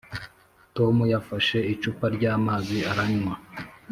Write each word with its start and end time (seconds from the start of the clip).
]tom 0.75 0.95
yafashe 1.13 1.57
icupa 1.73 2.05
ryamazi 2.15 2.77
aranywa. 2.91 3.35